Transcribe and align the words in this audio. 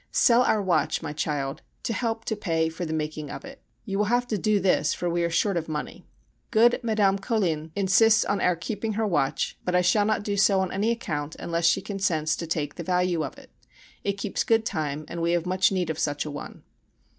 Sell 0.09 0.41
our 0.41 0.63
watch, 0.63 1.03
my 1.03 1.13
child, 1.13 1.61
to 1.83 1.93
help 1.93 2.25
to 2.25 2.35
pay 2.35 2.69
for 2.69 2.85
the 2.85 2.91
making 2.91 3.29
of 3.29 3.45
it. 3.45 3.61
You 3.85 3.99
will 3.99 4.05
have 4.05 4.25
to 4.29 4.37
do 4.39 4.59
this 4.59 4.95
for 4.95 5.07
we 5.07 5.21
are 5.23 5.29
short 5.29 5.57
of 5.57 5.69
money. 5.69 6.07
Good 6.49 6.79
Madame 6.81 7.19
Colin 7.19 7.71
insists 7.75 8.25
on 8.25 8.41
our 8.41 8.55
keeping 8.55 8.93
her 8.93 9.05
watch, 9.05 9.59
but 9.63 9.75
I 9.75 9.81
shall 9.81 10.05
not 10.05 10.23
do 10.23 10.37
so 10.37 10.59
on 10.59 10.71
any 10.71 10.89
account 10.89 11.35
unless 11.37 11.65
she 11.65 11.81
consents 11.83 12.35
to 12.37 12.47
take 12.47 12.77
the 12.77 12.83
value 12.83 13.23
of 13.23 13.37
it. 13.37 13.51
It 14.03 14.13
keeps 14.13 14.43
good 14.43 14.65
time 14.65 15.05
and 15.07 15.21
we 15.21 15.33
have 15.33 15.45
much 15.45 15.71
need 15.71 15.91
of 15.91 15.99
such 15.99 16.25
a 16.25 16.31
one. 16.31 16.63